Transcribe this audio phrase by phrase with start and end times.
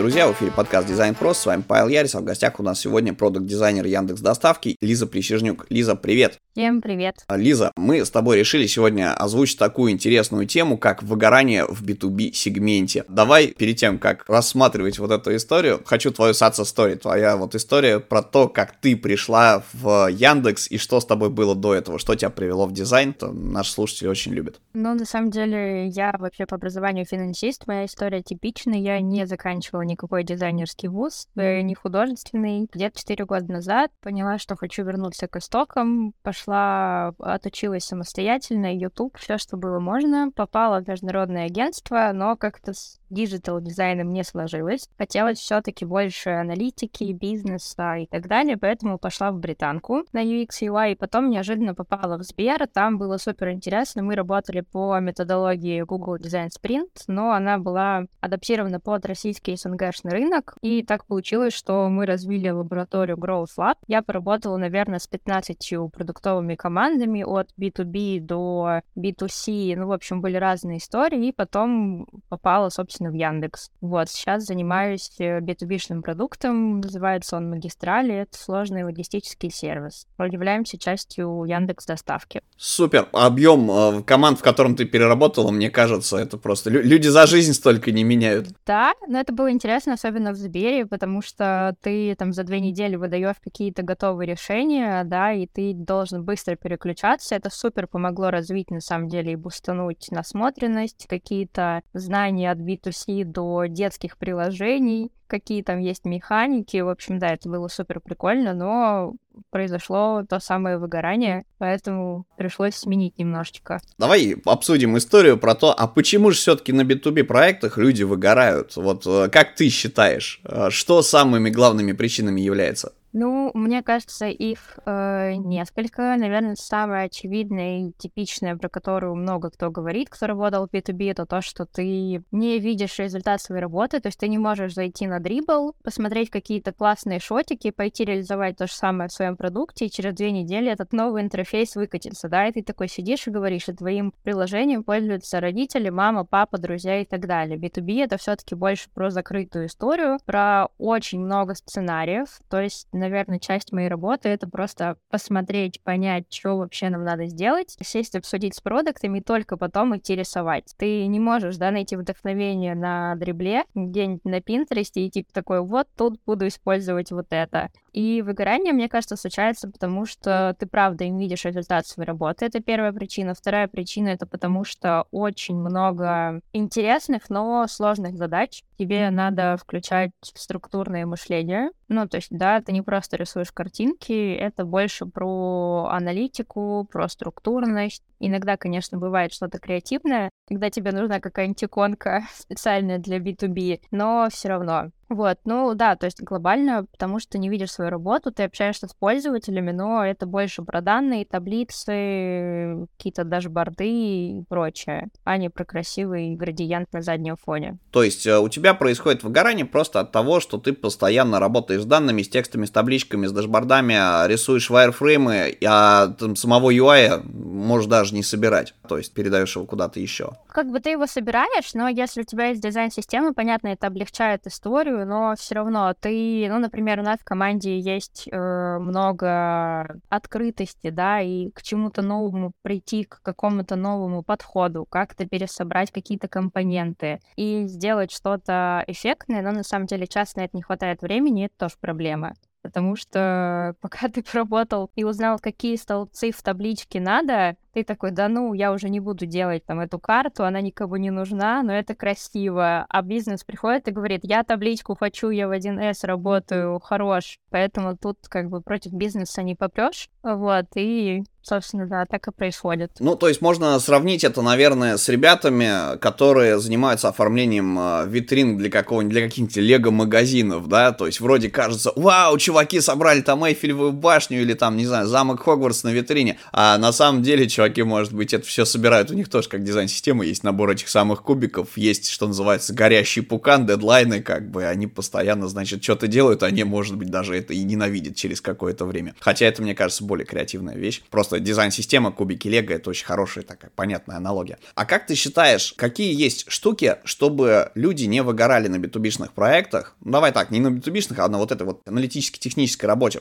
[0.00, 0.26] Друзья!
[0.28, 1.34] В эфире подкаст Дизайн Про.
[1.34, 5.66] С вами Павел Ярис, а в гостях у нас сегодня продукт-дизайнер Яндекс Доставки Лиза Прищежнюк.
[5.68, 6.38] Лиза, привет!
[6.52, 7.16] Всем привет!
[7.26, 12.32] А, Лиза, мы с тобой решили сегодня озвучить такую интересную тему, как выгорание в B2B
[12.32, 13.04] сегменте.
[13.08, 18.00] Давай, перед тем, как рассматривать вот эту историю, хочу твою саца story, твоя вот история
[18.00, 22.14] про то, как ты пришла в Яндекс и что с тобой было до этого, что
[22.14, 24.60] тебя привело в дизайн, то наши слушатели очень любят.
[24.72, 29.89] Ну, на самом деле, я вообще по образованию финансист, моя история типичная, я не заканчивала
[29.90, 32.68] никакой дизайнерский вуз, э, не художественный.
[32.72, 39.38] Где-то 4 года назад поняла, что хочу вернуться к истокам, пошла, отучилась самостоятельно, YouTube, все,
[39.38, 44.88] что было можно, попала в международное агентство, но как-то с digital дизайном не сложилось.
[44.96, 50.92] Хотелось все-таки больше аналитики, бизнеса и так далее, поэтому пошла в британку на UX UI,
[50.92, 56.16] и потом неожиданно попала в Сбер, там было супер интересно, мы работали по методологии Google
[56.16, 62.06] Design Sprint, но она была адаптирована под российский СНГшный рынок, и так получилось, что мы
[62.06, 63.76] развили лабораторию Growth Lab.
[63.86, 70.36] Я поработала, наверное, с 15 продуктовыми командами от B2B до B2C, ну, в общем, были
[70.36, 73.70] разные истории, и потом попала, собственно, в Яндекс.
[73.80, 80.06] Вот, сейчас занимаюсь B2B-шным продуктом, называется он Магистрали, это сложный логистический сервис.
[80.18, 82.42] Являемся частью Яндекс Доставки.
[82.56, 87.52] Супер, объем э, команд, в котором ты переработала, мне кажется, это просто люди за жизнь
[87.52, 88.48] столько не меняют.
[88.66, 92.96] Да, но это было интересно, особенно в Сбере, потому что ты там за две недели
[92.96, 97.34] выдаешь какие-то готовые решения, да, и ты должен быстро переключаться.
[97.34, 103.66] Это супер помогло развить, на самом деле, и бустануть насмотренность, какие-то знания от B2C до
[103.66, 106.78] детских приложений, какие там есть механики.
[106.78, 109.14] В общем, да, это было супер прикольно, но
[109.50, 113.80] произошло то самое выгорание, поэтому пришлось сменить немножечко.
[113.98, 118.76] Давай обсудим историю про то, а почему же все-таки на B2B проектах люди выгорают?
[118.76, 122.92] Вот э, как ты считаешь, э, что самыми главными причинами является?
[123.12, 126.16] Ну, мне кажется, их э, несколько.
[126.16, 131.26] Наверное, самое очевидное и типичное, про которую много кто говорит, кто работал в B2B, это
[131.26, 135.18] то, что ты не видишь результат своей работы, то есть ты не можешь зайти на
[135.18, 140.14] дрибл, посмотреть какие-то классные шотики, пойти реализовать то же самое в своем продукте, и через
[140.14, 144.12] две недели этот новый интерфейс выкатится, да, и ты такой сидишь и говоришь, что твоим
[144.22, 147.58] приложением пользуются родители, мама, папа, друзья и так далее.
[147.58, 153.38] B2B— это все таки больше про закрытую историю, про очень много сценариев, то есть наверное,
[153.38, 158.60] часть моей работы— это просто посмотреть, понять, что вообще нам надо сделать, сесть, обсудить с
[158.60, 160.72] продуктами и только потом идти рисовать.
[160.76, 165.88] Ты не можешь, да, найти вдохновение на дребле где-нибудь на Пинтересте и типа такой, вот
[165.96, 167.70] тут буду использовать вот это.
[167.92, 172.44] И выгорание, мне кажется, случается потому, что ты правда не видишь результат своей работы.
[172.44, 173.34] Это первая причина.
[173.34, 178.62] Вторая причина— это потому, что очень много интересных, но сложных задач.
[178.78, 181.70] Тебе надо включать структурное мышление.
[181.88, 188.02] Ну, то есть, да, ты не просто рисуешь картинки, это больше про аналитику, про структурность.
[188.18, 194.48] Иногда, конечно, бывает что-то креативное, когда тебе нужна какая-нибудь иконка специальная для B2B, но все
[194.48, 198.86] равно вот, ну да, то есть глобально, потому что не видишь свою работу, ты общаешься
[198.86, 205.64] с пользователями, но это больше про данные, таблицы, какие-то дашборды и прочее, а не про
[205.64, 207.78] красивый градиент на заднем фоне.
[207.90, 211.86] То есть э, у тебя происходит выгорание просто от того, что ты постоянно работаешь с
[211.86, 217.86] данными, с текстами, с табличками, с дашбордами, а рисуешь вайрфреймы, а там самого UI можешь
[217.86, 220.34] даже не собирать, то есть передаешь его куда-то еще.
[220.46, 224.99] Как бы ты его собираешь, но если у тебя есть дизайн-система, понятно, это облегчает историю,
[225.04, 231.20] но все равно ты, ну, например, у нас в команде есть э, много открытости, да,
[231.20, 238.12] и к чему-то новому прийти, к какому-то новому подходу, как-то пересобрать какие-то компоненты и сделать
[238.12, 242.34] что-то эффектное, но на самом деле часто на это не хватает времени, это тоже проблема.
[242.62, 248.28] Потому что пока ты поработал и узнал, какие столбцы в табличке надо, ты такой, да
[248.28, 251.94] ну, я уже не буду делать там эту карту, она никому не нужна, но это
[251.94, 252.86] красиво.
[252.88, 257.38] А бизнес приходит и говорит, я табличку хочу, я в 1С работаю, хорош.
[257.50, 260.08] Поэтому тут как бы против бизнеса не попрешь.
[260.22, 262.92] Вот, и Собственно, да, так и происходит.
[263.00, 268.70] Ну, то есть можно сравнить это, наверное, с ребятами, которые занимаются оформлением э, витрин для
[268.70, 274.42] какого-нибудь, для каких-нибудь лего-магазинов, да, то есть вроде кажется, вау, чуваки собрали там Эйфелевую башню
[274.42, 278.32] или там, не знаю, замок Хогвартс на витрине, а на самом деле, чуваки, может быть,
[278.32, 279.10] это все собирают.
[279.10, 283.66] У них тоже как дизайн-система есть набор этих самых кубиков, есть, что называется, горящий пукан,
[283.66, 288.16] дедлайны, как бы, они постоянно, значит, что-то делают, они, может быть, даже это и ненавидят
[288.16, 289.14] через какое-то время.
[289.20, 291.02] Хотя это, мне кажется, более креативная вещь.
[291.10, 294.58] Просто дизайн-система, кубики Лего, это очень хорошая такая понятная аналогия.
[294.74, 299.96] А как ты считаешь, какие есть штуки, чтобы люди не выгорали на битубишных проектах?
[300.02, 303.20] Ну, давай так, не на битубишных, а на вот этой вот аналитически-технической работе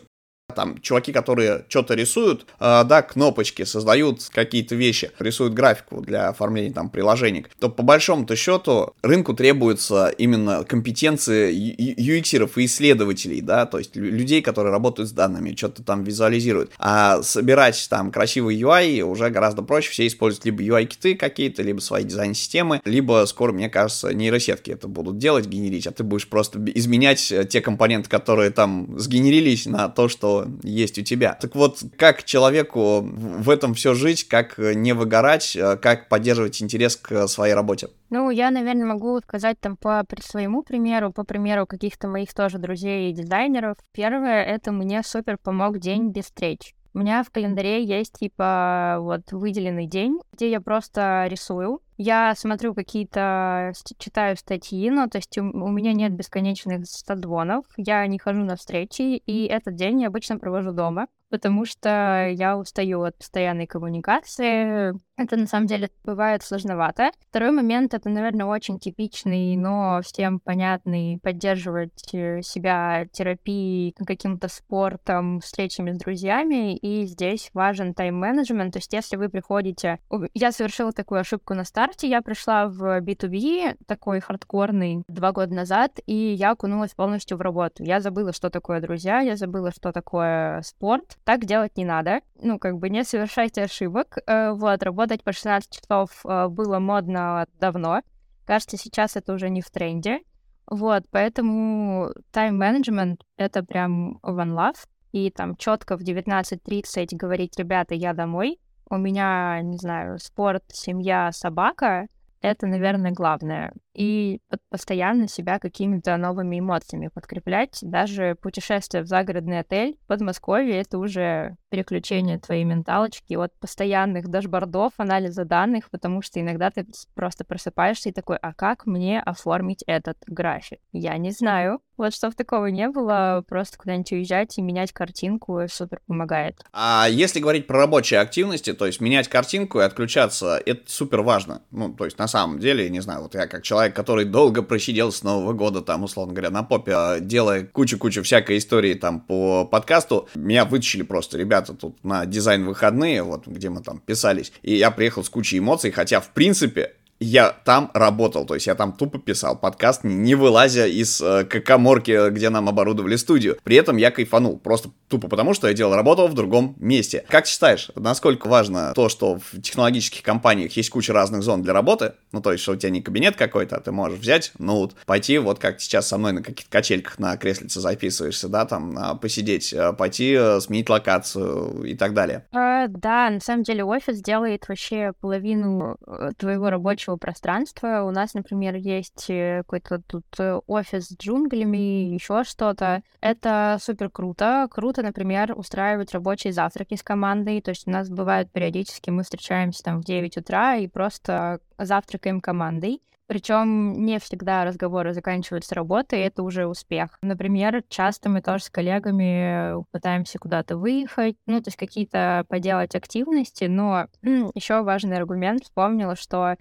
[0.59, 6.73] там чуваки, которые что-то рисуют, э, да, кнопочки, создают какие-то вещи, рисуют графику для оформления
[6.73, 11.55] там приложений, то по большому-то счету рынку требуется именно компетенции
[11.97, 16.71] UX-еров и исследователей, да, то есть людей, которые работают с данными, что-то там визуализируют.
[16.77, 22.03] А собирать там красивый UI уже гораздо проще, все используют либо UI-киты какие-то, либо свои
[22.03, 27.31] дизайн-системы, либо скоро, мне кажется, нейросетки это будут делать, генерить, а ты будешь просто изменять
[27.31, 31.33] э, те компоненты, которые там сгенерились на то, что есть у тебя.
[31.33, 36.95] Так вот, как человеку в этом все жить, как не выгорать, э, как поддерживать интерес
[36.95, 37.89] к своей работе?
[38.09, 43.09] Ну, я, наверное, могу сказать там по своему примеру, по примеру каких-то моих тоже друзей
[43.09, 43.77] и дизайнеров.
[43.93, 46.73] Первое, это мне супер помог день без встреч.
[46.93, 51.81] У меня в календаре есть, типа, вот выделенный день, где я просто рисую.
[52.01, 58.07] Я смотрю какие-то, читаю статьи, ну, то есть у, у меня нет бесконечных созвонов, я
[58.07, 63.03] не хожу на встречи, и этот день я обычно провожу дома потому что я устаю
[63.03, 64.93] от постоянной коммуникации.
[65.17, 67.11] Это на самом деле бывает сложновато.
[67.29, 75.41] Второй момент это, наверное, очень типичный, но всем понятный поддерживать э, себя терапией, каким-то спортом,
[75.41, 76.77] встречами с друзьями.
[76.77, 78.73] И здесь важен тайм-менеджмент.
[78.73, 79.99] То есть, если вы приходите...
[80.33, 82.07] Я совершила такую ошибку на старте.
[82.07, 87.83] Я пришла в B2B, такой хардкорный, два года назад, и я окунулась полностью в работу.
[87.83, 92.21] Я забыла, что такое друзья, я забыла, что такое спорт так делать не надо.
[92.41, 94.17] Ну, как бы не совершайте ошибок.
[94.25, 98.01] Э, вот, работать по 16 часов э, было модно давно.
[98.45, 100.19] Кажется, сейчас это уже не в тренде.
[100.65, 104.77] Вот, поэтому тайм-менеджмент— это прям one love.
[105.11, 111.31] И там четко в 19.30 говорить, ребята, я домой, у меня, не знаю, спорт, семья,
[111.31, 112.07] собака—
[112.41, 113.73] это, наверное, главное.
[113.99, 117.79] И постоянно себя какими-то новыми эмоциями подкреплять.
[117.81, 124.93] Даже путешествие в загородный отель в Подмосковье— это уже переключение твоей менталочки от постоянных дашбордов,
[124.95, 130.17] анализа данных, потому что иногда ты просто просыпаешься и такой, а как мне оформить этот
[130.27, 130.79] график?
[130.93, 131.81] Я не знаю.
[131.97, 136.63] Вот чтобы такого не было, просто куда-нибудь уезжать и менять картинку супер помогает.
[136.71, 141.61] А если говорить про рабочие активности, то есть менять картинку и отключаться, это супер важно.
[141.71, 145.11] Ну, то есть на самом деле, не знаю, вот я как человек, который долго просидел
[145.11, 149.65] с Нового года, там, условно говоря, на попе, а, делая кучу-кучу всякой истории там по
[149.65, 154.75] подкасту, меня вытащили просто ребята тут на дизайн выходные, вот где мы там писались, и
[154.75, 158.93] я приехал с кучей эмоций, хотя, в принципе, я там работал, то есть я там
[158.93, 163.57] тупо писал подкаст, не вылазя из э, коморки, где нам оборудовали студию.
[163.63, 167.25] При этом я кайфанул, просто тупо потому, что я делал работу в другом месте.
[167.29, 172.13] Как считаешь, насколько важно то, что в технологических компаниях есть куча разных зон для работы?
[172.31, 175.37] Ну, то есть, что у тебя не кабинет какой-то, а ты можешь взять ноут, пойти,
[175.39, 179.93] вот как сейчас со мной на каких-то качельках на креслице записываешься, да, там, посидеть, э,
[179.93, 182.45] пойти э, сменить локацию и так далее.
[182.51, 188.03] А, да, на самом деле офис делает вообще половину э, твоего рабочего пространства.
[188.03, 190.25] У нас, например, есть какой-то тут
[190.67, 193.01] офис с джунглями, еще что-то.
[193.21, 194.67] Это супер круто.
[194.69, 197.61] Круто например, устраивать рабочие завтраки с командой.
[197.61, 202.41] То есть у нас бывает периодически, мы встречаемся там в 9 утра и просто завтракаем
[202.41, 203.01] командой.
[203.27, 207.11] Причем не всегда разговоры заканчиваются работой, это уже успех.
[207.21, 213.65] Например, часто мы тоже с коллегами пытаемся куда-то выехать, ну, то есть какие-то поделать активности,
[213.65, 216.55] но еще важный аргумент вспомнила, что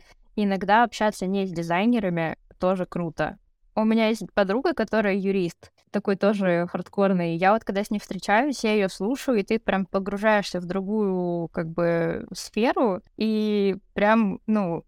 [0.45, 3.39] иногда общаться не с дизайнерами тоже круто.
[3.75, 7.37] У меня есть подруга, которая юрист, такой тоже хардкорный.
[7.37, 11.49] Я вот когда с ней встречаюсь, я ее слушаю, и ты прям погружаешься в другую
[11.49, 14.85] как бы сферу, и прям, ну,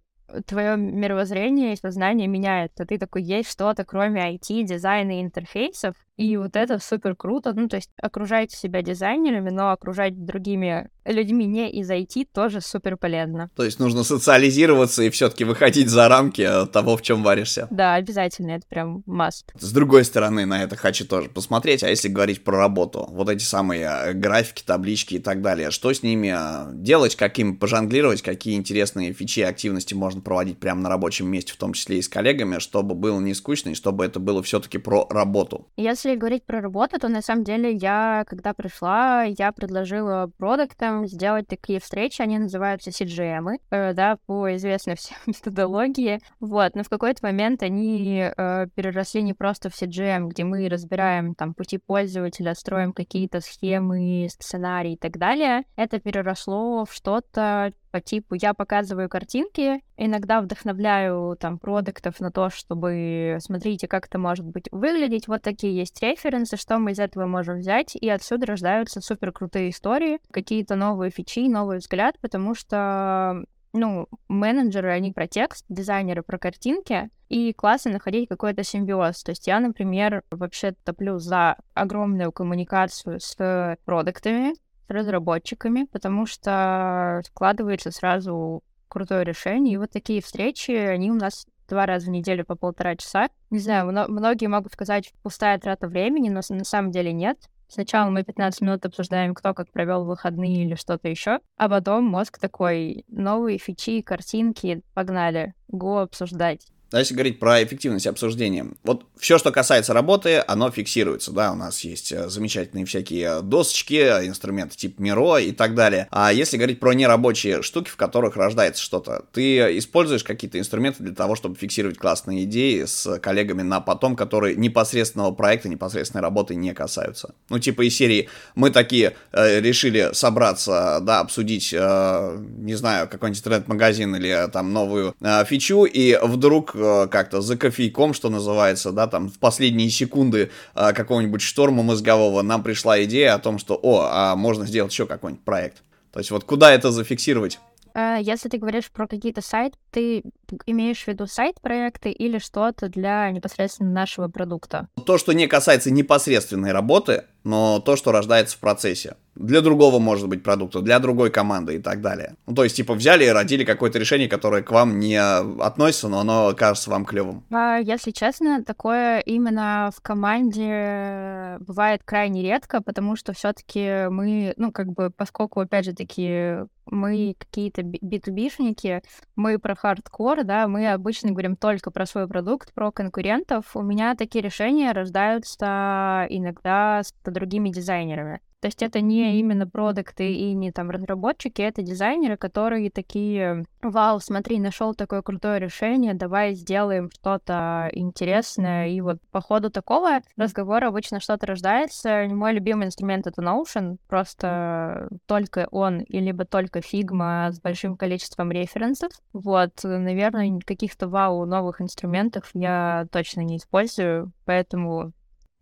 [0.47, 2.85] твое мировоззрение и сознание меняется.
[2.85, 7.53] Ты такой, есть что-то, кроме IT, дизайна и интерфейсов, и вот это супер круто.
[7.55, 12.97] Ну, то есть окружайте себя дизайнерами, но окружать другими людьми не из IT тоже супер
[12.97, 13.51] полезно.
[13.57, 17.69] То есть нужно социализироваться и все-таки выходить за рамки э, того, в чем варишься.
[17.71, 19.45] Да, обязательно, это прям must.
[19.59, 23.43] С другой стороны, на это хочу тоже посмотреть, а если говорить про работу, вот эти
[23.43, 28.23] самые э, графики, таблички и так далее, что с ними э, делать, как им пожонглировать,
[28.23, 32.03] какие интересные фичи и активности можно проводить прямо на рабочем месте, в том числе и
[32.03, 35.67] с коллегами, чтобы было не скучно и чтобы это было все-таки про работу.
[35.77, 41.47] Если говорить про работу, то на самом деле я, когда пришла, я предложила продуктам сделать
[41.47, 46.21] такие встречи, они называются CGM, э, да, по известной всем методологии.
[46.41, 51.35] Вот, но в какой-то момент они э, переросли не просто в CGM, где мы разбираем
[51.35, 55.65] там пути пользователя, строим какие-то схемы, сценарии и так далее.
[55.77, 62.51] Это переросло в что-то по типу я показываю картинки, иногда вдохновляю там продуктов на то,
[62.51, 67.27] чтобы смотрите, как это может быть выглядеть, вот такие есть референсы, что мы из этого
[67.27, 73.45] можем взять, и отсюда рождаются супер крутые истории, какие-то новые фичи, новый взгляд, потому что
[73.73, 79.23] ну, менеджеры, они про текст, дизайнеры про картинки, и классно находить какой-то симбиоз.
[79.23, 84.55] То есть я, например, вообще топлю за огромную коммуникацию с продуктами,
[84.91, 89.75] разработчиками, потому что складывается сразу крутое решение.
[89.75, 93.29] И вот такие встречи, они у нас два раза в неделю по полтора часа.
[93.51, 97.39] Не знаю, многие могут сказать, пустая трата времени, но на самом деле нет.
[97.69, 102.39] Сначала мы 15 минут обсуждаем, кто как провел выходные или что-то еще, а потом мозг
[102.39, 106.67] такой, новые фичи, картинки, погнали, го обсуждать.
[106.93, 111.55] А если говорить про эффективность обсуждения, вот все, что касается работы, оно фиксируется, да, у
[111.55, 113.95] нас есть э, замечательные всякие досочки,
[114.27, 116.09] инструменты типа Миро и так далее.
[116.11, 121.15] А если говорить про нерабочие штуки, в которых рождается что-то, ты используешь какие-то инструменты для
[121.15, 126.75] того, чтобы фиксировать классные идеи с коллегами на потом, которые непосредственного проекта, непосредственной работы не
[126.75, 127.35] касаются.
[127.51, 133.39] Ну, типа из серии мы такие э, решили собраться, да, обсудить, э, не знаю, какой-нибудь
[133.39, 136.80] интернет-магазин или э, там новую э, фичу, и вдруг Э,
[137.11, 142.63] как-то за кофейком, что называется, да, там в последние секунды э, какого-нибудь шторма мозгового нам
[142.63, 145.83] пришла идея о том, что, о, а можно сделать еще какой-нибудь проект.
[146.13, 147.59] То есть вот куда это зафиксировать?
[147.95, 150.23] Э, если ты говоришь про какие-то сайты, ты
[150.67, 154.89] имеешь в виду сайт-проекты или что-то для непосредственно нашего продукта?
[155.07, 159.17] То, что не касается непосредственной работы, но то, что рождается в процессе.
[159.41, 162.35] Для другого, может быть, продукта, для другой команды и так далее.
[162.47, 166.21] Ну, то есть, типа, взяли и родили какое-то решение, которое к вам не относится, но
[166.21, 167.43] оно кажется вам клевым.
[167.51, 174.73] А, если честно, такое именно в команде бывает крайне редко, потому что все-таки мы, ну,
[174.73, 179.03] как бы, поскольку, опять же таки, мы какие-то B2B-шники,
[179.37, 183.65] мы про хардкор, да, мы обычно говорим только про свой продукт, про конкурентов.
[183.75, 188.41] У меня такие решения рождаются иногда с другими дизайнерами.
[188.61, 194.21] То есть это не именно продукты и не там разработчики, это дизайнеры, которые такие, вау,
[194.21, 198.89] смотри, нашел такое крутое решение, давай сделаем что-то интересное.
[198.89, 202.27] И вот по ходу такого разговора обычно что-то рождается.
[202.29, 208.53] Мой любимый инструмент— это Notion, просто только он, и либо только Figma с большим количеством
[208.53, 209.11] референсов.
[209.33, 215.13] Вот, наверное, каких-то вау новых инструментов я точно не использую, поэтому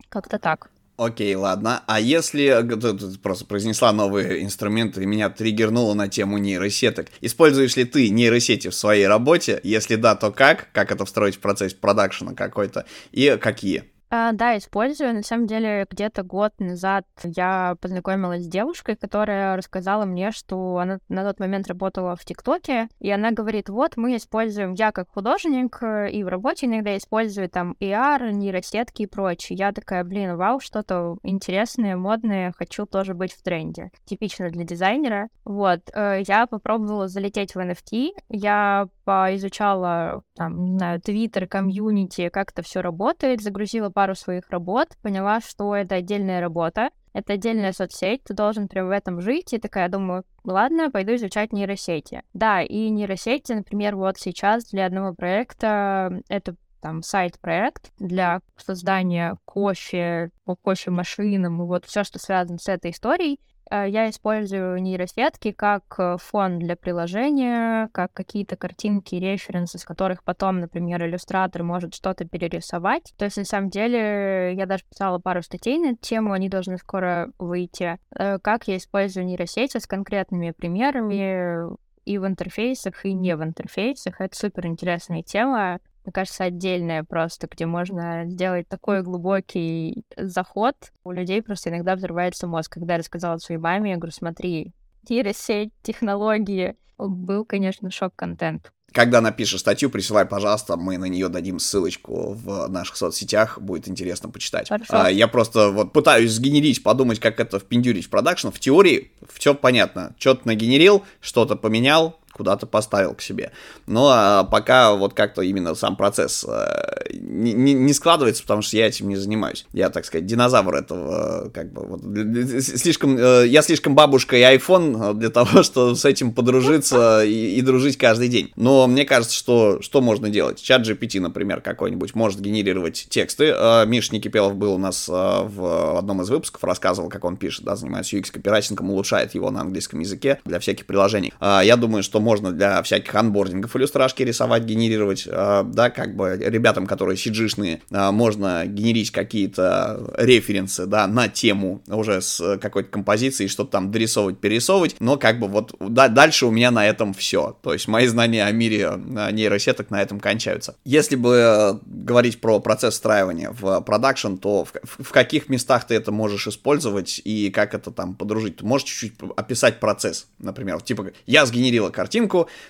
[0.09, 0.69] как-то так.
[0.99, 1.81] Окей, ладно.
[1.87, 7.85] А если ты просто произнесла новые инструменты и меня триггернуло на тему нейросеток, используешь ли
[7.85, 9.61] ты нейросети в своей работе?
[9.63, 10.67] Если да, то как?
[10.73, 12.85] Как это встроить в процесс продакшена какой-то?
[13.13, 13.85] И какие?
[14.11, 15.13] А, да, использую.
[15.13, 20.99] На самом деле, где-то год назад я познакомилась с девушкой, которая рассказала мне, что она
[21.09, 25.77] на тот момент работала в ТикТоке, и она говорит, вот, мы используем, я как художник,
[25.83, 29.57] э, и в работе иногда использую там AR, нейросетки и прочее.
[29.57, 33.91] Я такая, блин, вау, что-то интересное, модное, хочу тоже быть в тренде.
[34.05, 35.29] Типично для дизайнера.
[35.45, 42.51] Вот, э, я попробовала залететь в NFT, я поизучала, там, не знаю, Твиттер, комьюнити, как
[42.51, 48.23] это все работает, загрузила пару своих работ, поняла, что это отдельная работа, это отдельная соцсеть,
[48.23, 52.23] ты должен прям в этом жить, и такая, думаю, ладно, пойду изучать нейросети.
[52.33, 60.31] Да, и нейросети, например, вот сейчас для одного проекта это там сайт-проект для создания кофе
[60.45, 63.41] по кофемашинам и вот все, что связано с этой историей.
[63.69, 70.23] Э, я использую нейросетки как э, фон для приложения, как какие-то картинки, референсы, с которых
[70.23, 73.13] потом, например, иллюстратор может что-то перерисовать.
[73.17, 76.77] То есть, на самом деле, я даже писала пару статей на эту тему, они должны
[76.77, 77.99] скоро выйти.
[78.17, 84.19] Э, как я использую нейросети с конкретными примерами и в интерфейсах, и не в интерфейсах.
[84.19, 85.79] Это супер интересная тема
[86.09, 90.75] мне кажется, отдельная просто, где можно сделать такой глубокий заход.
[91.03, 92.73] У людей просто иногда взрывается мозг.
[92.73, 94.73] Когда я рассказала своей маме, я говорю, смотри,
[95.07, 96.75] нейросеть, технологии.
[96.97, 98.71] Был, конечно, шок-контент.
[98.91, 104.29] Когда напишешь статью, присылай, пожалуйста, мы на нее дадим ссылочку в наших соцсетях, будет интересно
[104.29, 104.67] почитать.
[104.67, 104.89] Хорошо.
[104.89, 108.49] А, я просто вот пытаюсь сгенерить, подумать, как это впендюрить в продакшн.
[108.49, 110.15] В теории все понятно.
[110.17, 113.51] Что-то нагенерил, что-то поменял, куда-то поставил к себе.
[113.85, 118.77] Но а, пока вот как-то именно сам процесс э, не, не, не складывается, потому что
[118.77, 119.65] я этим не занимаюсь.
[119.73, 125.15] Я, так сказать, динозавр этого, как бы, вот, слишком, э, я слишком бабушка и iPhone
[125.15, 128.53] для того, чтобы с этим подружиться и, и дружить каждый день.
[128.55, 130.61] Но мне кажется, что, что можно делать?
[130.61, 133.53] Чат GPT, например, какой-нибудь может генерировать тексты.
[133.53, 137.65] Э, Миша Никипелов был у нас э, в одном из выпусков, рассказывал, как он пишет,
[137.65, 141.33] да, занимается UX-копирайтингом, улучшает его на английском языке для всяких приложений.
[141.41, 147.15] Я думаю, что можно для всяких анбордингов иллюстрашки рисовать, генерировать, да, как бы ребятам, которые
[147.15, 147.81] cg
[148.11, 154.95] можно генерить какие-то референсы, да, на тему уже с какой-то композицией, что-то там дорисовывать, перерисовывать,
[154.99, 157.57] но как бы вот да, дальше у меня на этом все.
[157.63, 158.91] То есть мои знания о мире
[159.31, 160.75] нейросеток на этом кончаются.
[160.85, 166.11] Если бы говорить про процесс встраивания в продакшн, то в, в каких местах ты это
[166.11, 168.57] можешь использовать и как это там подружить?
[168.57, 172.18] Ты можешь чуть-чуть описать процесс, например, типа я сгенерила картинку,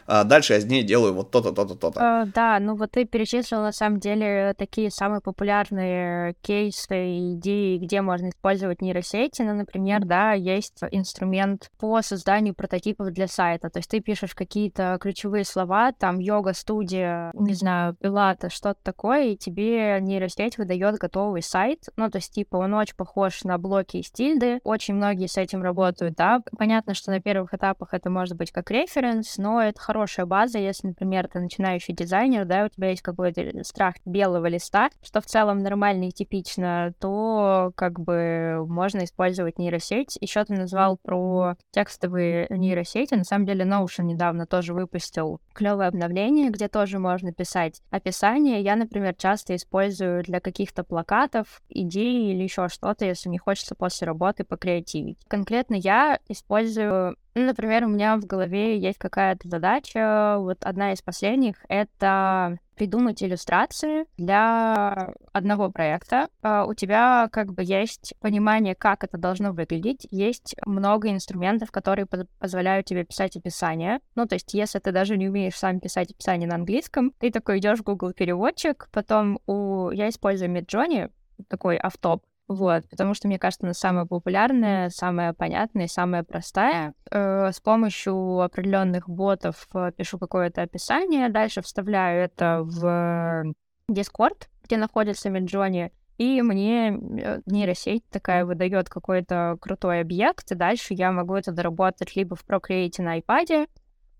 [0.07, 1.99] а дальше я с ней делаю вот то-то, то-то, то-то.
[1.99, 7.77] Uh, да, ну вот ты перечислил на самом деле такие самые популярные кейсы и идеи,
[7.77, 9.41] где можно использовать нейросети.
[9.41, 13.69] Ну, например, да, есть инструмент по созданию прототипов для сайта.
[13.69, 19.37] То есть ты пишешь какие-то ключевые слова, там йога-студия, не знаю, пилата, что-то такое, и
[19.37, 21.85] тебе нейросеть выдает готовый сайт.
[21.95, 24.59] Ну, то есть, типа, он очень похож на блоки из тильды.
[24.63, 26.41] Очень многие с этим работают, да.
[26.57, 30.87] Понятно, что на первых этапах это может быть как референс, но это хорошая база, если,
[30.87, 35.59] например, ты начинающий дизайнер, да, у тебя есть какой-то страх белого листа, что в целом
[35.59, 40.17] нормально и типично, то как бы можно использовать нейросеть.
[40.21, 43.13] Еще ты назвал про текстовые нейросети.
[43.13, 48.61] На самом деле Notion недавно тоже выпустил клевое обновление, где тоже можно писать описание.
[48.61, 54.07] Я, например, часто использую для каких-то плакатов, идей или еще что-то, если мне хочется после
[54.07, 55.17] работы покреативить.
[55.27, 60.37] Конкретно я использую например, у меня в голове есть какая-то задача.
[60.39, 66.29] Вот одна из последних— это придумать иллюстрации для одного проекта.
[66.41, 70.07] А, у тебя как бы есть понимание, как это должно выглядеть.
[70.11, 72.07] Есть много инструментов, которые
[72.39, 73.99] позволяют тебе писать описание.
[74.15, 77.59] Ну, то есть, если ты даже не умеешь сам писать описание на английском, ты такой
[77.59, 79.91] идешь в Google переводчик, потом у...
[79.91, 81.11] я использую Midjourney,
[81.49, 86.95] такой автоп, вот, потому что, мне кажется, она самая популярная, самая понятная, самая простая.
[87.11, 93.53] Э, с помощью определенных ботов э, пишу какое-то описание, дальше вставляю это в
[93.87, 100.95] Discord, где находится Midjourney, и мне э, нейросеть такая выдает какой-то крутой объект, и дальше
[100.95, 103.69] я могу это доработать либо в Procreate на iPad,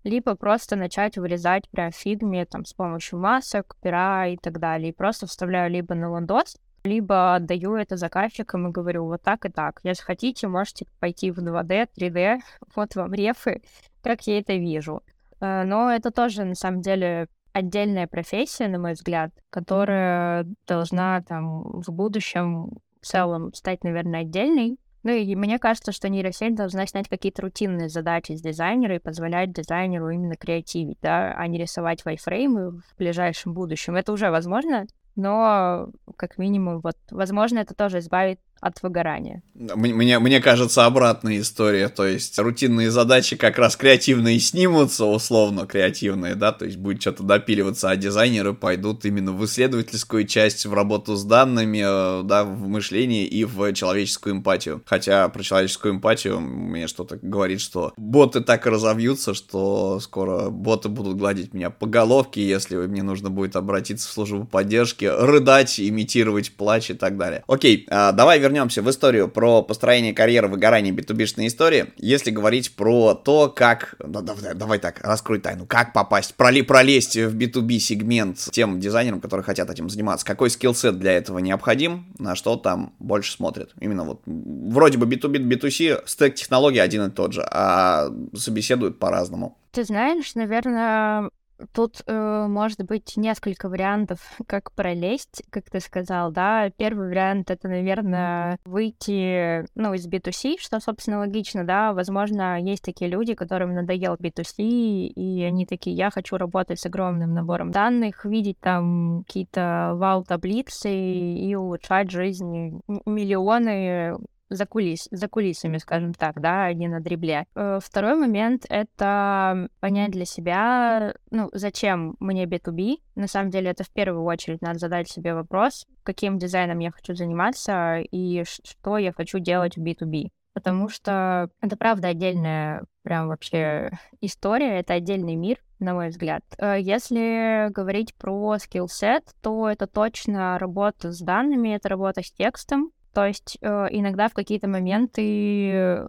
[0.04, 4.90] либо просто начать вырезать прям фигме там, с помощью масок, пера и так далее.
[4.90, 9.50] И просто вставляю либо на ландос, либо отдаю это заказчикам и говорю вот так и
[9.50, 9.80] так.
[9.82, 12.40] Если хотите, можете пойти в 2D, 3D,
[12.74, 13.62] вот вам рефы,
[14.02, 15.02] как я это вижу.
[15.40, 21.80] Э, но это тоже, на самом деле, отдельная профессия, на мой взгляд, которая должна там
[21.80, 24.78] в будущем в целом стать, наверное, отдельной.
[25.02, 29.52] Ну и мне кажется, что нейросеть должна снять какие-то рутинные задачи с дизайнера и позволять
[29.52, 33.96] дизайнеру именно креативить, да, а не рисовать вайфреймы в ближайшем будущем.
[33.96, 34.86] Это уже возможно,
[35.20, 39.42] но как минимум, вот, возможно, это тоже избавит от выгорания.
[39.54, 46.34] Мне, мне кажется, обратная история, то есть рутинные задачи как раз креативные снимутся, условно креативные,
[46.34, 51.16] да, то есть будет что-то допиливаться, а дизайнеры пойдут именно в исследовательскую часть, в работу
[51.16, 54.82] с данными, э, да, в мышление и в человеческую эмпатию.
[54.84, 61.16] Хотя про человеческую эмпатию мне что-то говорит, что боты так разовьются, что скоро боты будут
[61.16, 66.90] гладить меня по головке, если мне нужно будет обратиться в службу поддержки, рыдать, имитировать плач
[66.90, 67.42] и так далее.
[67.46, 71.92] Окей, а, давай вернемся вернемся в историю про построение карьеры, выгорание 2 истории.
[71.96, 73.94] Если говорить про то, как...
[74.00, 75.66] Да, давай, давай так, раскрой тайну.
[75.66, 80.26] Как попасть, проли, пролезть в B2B сегмент тем дизайнерам, которые хотят этим заниматься.
[80.26, 83.72] Какой скиллсет для этого необходим, на что там больше смотрят.
[83.80, 89.56] Именно вот вроде бы B2B, B2C, стек технологий один и тот же, а собеседуют по-разному.
[89.70, 91.30] Ты знаешь, наверное,
[91.72, 96.70] Тут э, может быть несколько вариантов, как пролезть, как ты сказал, да.
[96.76, 101.92] Первый вариант это, наверное, выйти, ну, из B2C, что, собственно, логично, да.
[101.92, 107.34] Возможно, есть такие люди, которым надоел B2C, и они такие, я хочу работать с огромным
[107.34, 114.16] набором данных, видеть там какие-то вау-таблицы и улучшать жизнь миллионы
[114.50, 117.46] за, кулис, за кулисами, скажем так, да, а не на дребле.
[117.54, 122.96] Э, второй момент— это понять для себя, ну, зачем мне B2B.
[123.14, 127.14] На самом деле, это в первую очередь надо задать себе вопрос, каким дизайном я хочу
[127.14, 130.28] заниматься и что я хочу делать в B2B.
[130.52, 136.42] потому что это правда отдельная прям вообще история, это отдельный мир, на мой взгляд.
[136.58, 142.90] Э, если говорить про скиллсет, то это точно работа с данными, это работа с текстом,
[143.12, 146.06] то есть э, иногда в какие-то моменты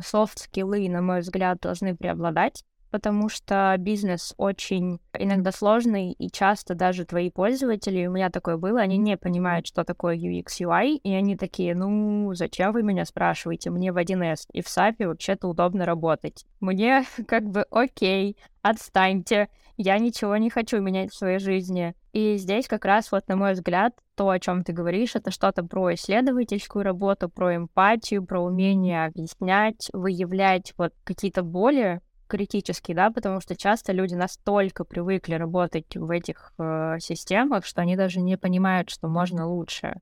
[0.00, 2.64] софт-скиллы, на мой взгляд, должны преобладать,
[2.94, 8.80] потому что бизнес очень иногда сложный, и часто даже твои пользователи, у меня такое было,
[8.80, 13.70] они не понимают, что такое UX, UI, и они такие, ну, зачем вы меня спрашиваете,
[13.70, 16.44] мне в 1С и в SAP вообще-то удобно работать.
[16.60, 21.96] Мне как бы окей, отстаньте, я ничего не хочу менять в своей жизни.
[22.14, 25.64] И здесь как раз вот, на мой взгляд, то, о чем ты говоришь, это что-то
[25.64, 33.40] про исследовательскую работу, про эмпатию, про умение объяснять, выявлять вот какие-то боли, критический, да, потому
[33.40, 38.90] что часто люди настолько привыкли работать в этих э, системах, что они даже не понимают,
[38.90, 40.00] что можно лучше.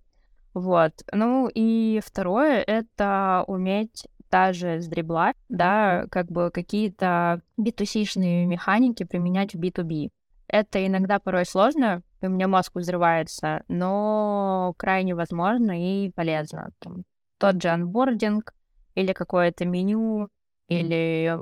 [0.52, 0.92] Вот.
[1.12, 9.54] Ну и второе— это уметь даже с дребла, да, как бы какие-то B2C-шные механики применять
[9.54, 10.10] в B2B.
[10.52, 16.70] Это иногда порой сложно, у меня мозг взрывается, но крайне возможно и полезно.
[16.78, 17.04] Там,
[17.38, 18.52] тот же анбординг
[18.94, 20.28] или какое-то меню,
[20.68, 21.36] или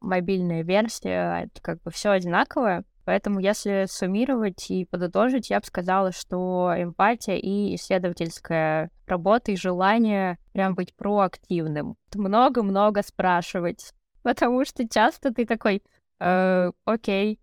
[0.00, 2.84] мобильная версия, это как бы все одинаковое.
[3.04, 10.38] Поэтому, если суммировать и подытожить, я бы сказала, что эмпатия и исследовательская работа и желание
[10.52, 11.96] прям быть проактивным.
[12.14, 13.92] Много-много спрашивать.
[14.22, 15.82] Потому что часто ты такой,
[16.20, 17.38] э, окей,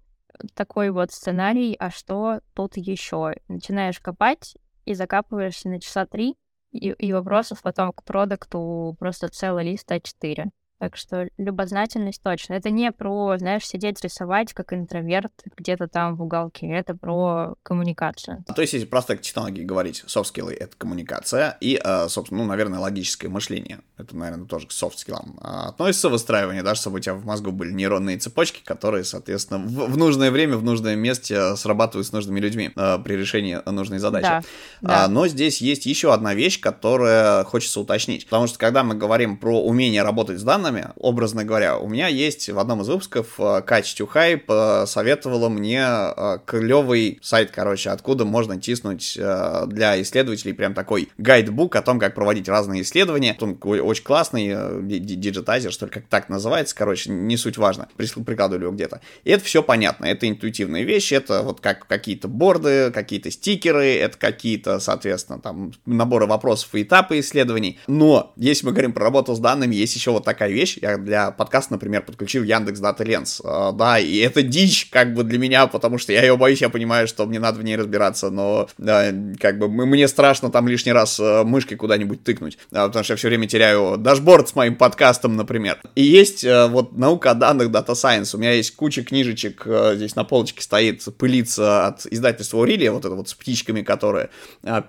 [0.54, 3.36] такой вот сценарий, а что тут еще?
[3.48, 6.36] Начинаешь копать и закапываешься на часа три,
[6.72, 10.50] и, и вопросов потом к продукту просто целый лист А4.
[10.80, 12.54] Так что любознательность точно.
[12.54, 16.68] Это не про, знаешь, сидеть рисовать как интроверт где-то там в уголке.
[16.68, 18.44] Это про коммуникацию.
[18.56, 22.80] То есть, если просто к технологии говорить, skills— это коммуникация и, э, собственно, ну, наверное,
[22.80, 23.80] логическое мышление.
[23.98, 27.72] Это, наверное, тоже к soft skills относится выстраивание, да, чтобы у тебя в мозгу были
[27.72, 32.72] нейронные цепочки, которые, соответственно, в, в нужное время, в нужном месте срабатывают с нужными людьми
[32.76, 34.28] э, при решении нужной задачи.
[34.28, 34.44] Да,
[34.82, 35.06] да.
[35.06, 38.26] А, но здесь есть еще одна вещь, которая хочется уточнить.
[38.26, 42.08] Потому что, когда мы говорим про умение работать с данными, данными, образно говоря, у меня
[42.08, 48.60] есть в одном из выпусков Катя Тюхай посоветовала мне э, клевый сайт, короче, откуда можно
[48.60, 53.36] тиснуть э, для исследователей прям такой guidebook о том, как проводить разные исследования.
[53.40, 57.88] Он очень классный, э, диджитайзер, что ли, как так называется, короче, не суть важно.
[57.96, 59.02] Прикладывали его где-то.
[59.24, 64.18] И это все понятно, это интуитивные вещи, это вот как какие-то борды, какие-то стикеры, это
[64.18, 67.80] какие-то, соответственно, там наборы вопросов и этапы исследований.
[67.88, 70.78] Но если мы говорим про работу с данными, есть еще вот такая вещь.
[70.82, 73.42] Я для подкаста, например, подключил Яндекс DataLens.
[73.44, 77.08] Да, и это дичь как бы для меня, потому что я ее боюсь, я понимаю,
[77.08, 81.20] что мне надо в ней разбираться, но да, как бы мне страшно там лишний раз
[81.20, 85.36] а, мышкой куда-нибудь тыкнуть, а, потому что я все время теряю дашборд с моим подкастом,
[85.36, 85.80] например.
[85.96, 88.36] И есть а, вот наука о данных Data Science.
[88.36, 93.16] У меня есть куча книжечек, здесь на полочке стоит, пылится от издательства Урилия, вот это
[93.16, 94.30] вот с птичками, которые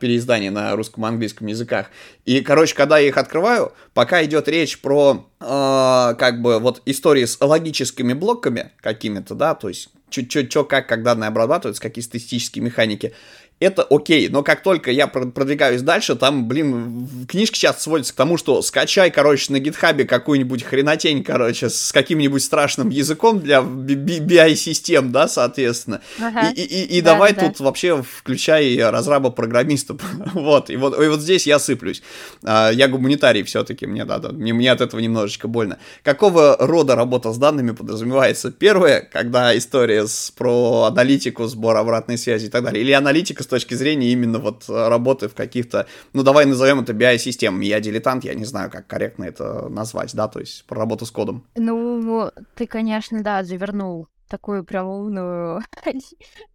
[0.01, 1.91] переиздание на русском и английском языках.
[2.25, 5.27] И, короче, когда я их открываю, пока идет речь про
[5.59, 11.03] э, как бы вот истории с логическими блоками какими-то, да, то есть что, как, как
[11.03, 13.13] данные обрабатываются, какие статистические механики
[13.61, 18.37] это окей, но как только я продвигаюсь дальше, там, блин, книжки сейчас сводятся к тому,
[18.37, 25.27] что скачай, короче, на гитхабе какую-нибудь хренотень, короче, с каким-нибудь страшным языком для BI-систем, да,
[25.27, 26.51] соответственно, ага.
[26.51, 27.47] и, и, и да, давай да.
[27.47, 30.01] тут вообще включай разраба программистов,
[30.35, 32.03] вот, и вот, и вот здесь я сыплюсь.
[32.45, 35.79] А, я гуманитарий все-таки, мне, да, да, мне, мне от этого немножечко больно.
[36.05, 38.53] Какого рода работа с данными подразумевается?
[38.53, 43.75] Первое, когда история с, про аналитику, сбор обратной связи и так далее, или аналитика точки
[43.75, 47.65] зрения именно вот э, работы в каких-то, ну давай назовем это BI-системами.
[47.65, 51.11] Я дилетант, я не знаю, как корректно это назвать, да, то есть про работу с
[51.11, 51.45] кодом.
[51.57, 55.63] Ну, ты, конечно, да, завернул такую прям умную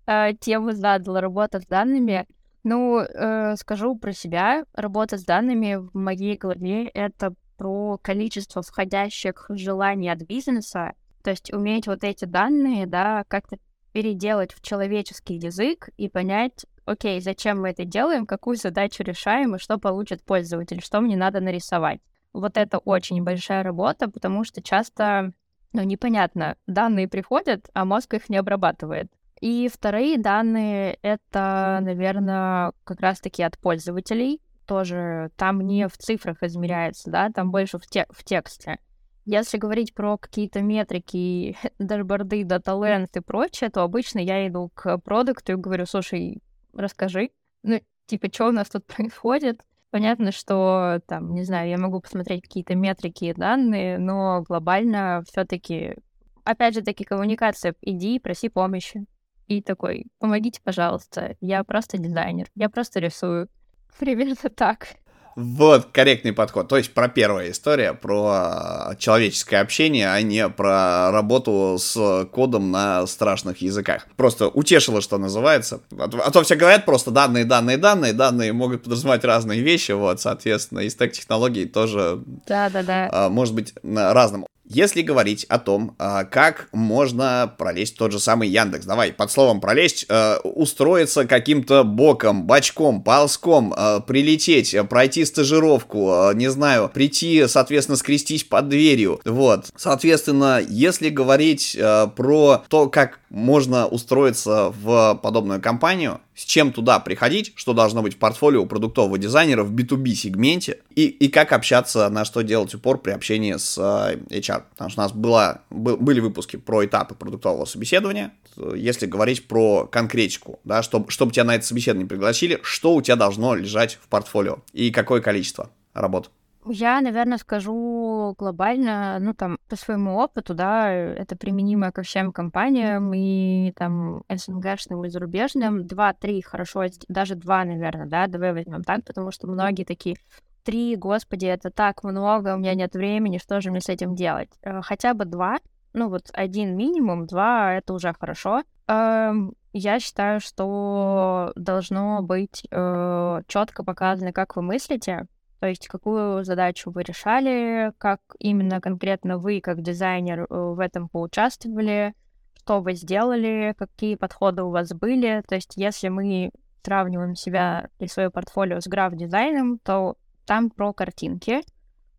[0.06, 2.28] э, тему задал, работа с данными.
[2.64, 4.64] Ну, э, скажу про себя.
[4.74, 11.54] Работа с данными в моей голове— это про количество входящих желаний от бизнеса, то есть
[11.54, 13.58] уметь вот эти данные, да, как-то
[13.94, 19.60] переделать в человеческий язык и понять, окей, зачем мы это делаем, какую задачу решаем и
[19.60, 22.00] что получит пользователь, что мне надо нарисовать.
[22.34, 25.34] Вот это очень большая работа, потому что часто,
[25.72, 29.12] ну, непонятно, данные приходят, а мозг их не обрабатывает.
[29.40, 34.42] И вторые данные— это, наверное, как раз-таки от пользователей.
[34.66, 38.80] Тоже там не в цифрах измеряется, да, там больше в, те в тексте.
[39.26, 45.54] Если говорить про какие-то метрики, дашборды, дата и прочее, то обычно я иду к продукту
[45.54, 46.42] и говорю, слушай,
[46.74, 47.32] расскажи.
[47.64, 49.62] Ну, типа, что у нас тут происходит?
[49.92, 55.96] Понятно, что там, не знаю, я могу посмотреть какие-то метрики и данные, но глобально все-таки,
[56.44, 57.76] опять же, таки коммуникация.
[57.82, 59.06] Иди, проси помощи.
[59.48, 61.36] И такой, помогите, пожалуйста.
[61.42, 63.50] Я просто дизайнер, я просто рисую.
[64.00, 64.88] Примерно так.
[65.36, 66.68] Вот, корректный подход.
[66.68, 73.06] То есть про первая история, про человеческое общение, а не про работу с кодом на
[73.08, 74.08] страшных языках.
[74.16, 75.82] Просто утешило, что называется.
[75.98, 78.14] А, а то все говорят просто данные, данные, данные.
[78.14, 83.10] Данные могут подразумевать разные вещи, вот, соответственно, и стек технологий тоже да, да, да.
[83.12, 84.46] А, может быть разным.
[84.74, 89.62] Если говорить о том, а, как можно пролезть тот же самый Яндекс, давай, под словом
[89.62, 97.98] пролезть, а, устроиться каким-то боком, бочком, ползком, а, прилететь, пройти стажировку, не знаю, прийти, соответственно,
[97.98, 99.68] скрестись под дверью, вот.
[99.76, 101.78] Соответственно, если говорить
[102.16, 108.14] про то, как можно устроиться в подобную компанию, с чем туда приходить, что должно быть
[108.14, 113.00] в портфолио продуктового дизайнера в B2B сегменте, и, и как общаться, на что делать упор
[113.00, 114.64] при общении с HR.
[114.70, 118.34] Потому что у нас была, был, были выпуски про этапы продуктового собеседования.
[118.76, 123.16] Если говорить про конкретику, да, чтобы, чтобы тебя на это собеседование пригласили, что у тебя
[123.16, 126.30] должно лежать в портфолио и какое количество работ.
[126.66, 133.14] Я, наверное, скажу глобально, ну, там, по своему опыту, да, это применимо ко всем компаниям,
[133.14, 139.32] и там СНГшным и зарубежным, два-три хорошо, даже два, наверное, да, давай возьмем так, потому
[139.32, 140.16] что многие такие,
[140.64, 144.50] три, господи, это так много, у меня нет времени, что же мне с этим делать?
[144.62, 145.58] Э, хотя бы два,
[145.94, 148.64] ну вот один минимум, два, это уже хорошо.
[148.88, 155.28] Эм, я считаю, что должно быть э, четко показано, как вы мыслите,
[155.64, 161.08] то есть какую задачу вы решали, как именно конкретно вы, как дизайнер, э, в этом
[161.08, 162.16] поучаствовали,
[162.58, 165.42] что вы сделали, какие подходы у вас были.
[165.48, 166.52] То есть если мы
[166.84, 171.62] сравниваем себя и свое портфолио с граф-дизайном, то там про картинки,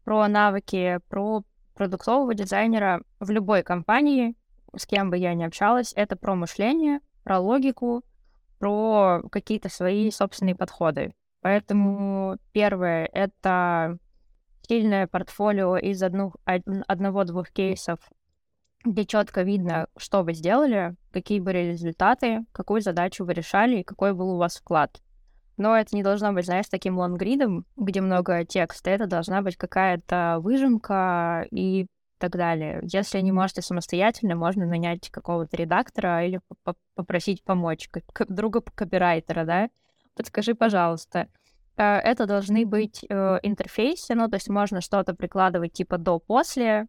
[0.04, 1.42] про навыки, про
[1.74, 4.36] продуктового дизайнера в любой компании,
[4.74, 8.04] с кем бы я ни общалась, это про мышление, про логику,
[8.58, 11.12] про какие-то свои собственные подходы.
[11.44, 13.98] Поэтому первое— это
[14.66, 17.98] сильное портфолио из одного-двух кейсов,
[18.82, 24.14] где четко видно, что вы сделали, какие были результаты, какую задачу вы решали и какой
[24.14, 25.02] был у вас вклад.
[25.58, 28.88] Но это не должно быть, знаешь, таким лонгридом, где много текста.
[28.88, 32.80] Это должна быть какая-то выжимка и так далее.
[32.84, 36.40] Если не можете самостоятельно, можно нанять какого-то редактора или
[36.94, 37.90] попросить помочь,
[38.30, 39.68] друга копирайтера, да,
[40.14, 41.28] подскажи, пожалуйста.
[41.76, 46.86] Э, это должны быть э, интерфейсы, ну, то есть можно что-то прикладывать типа до-после,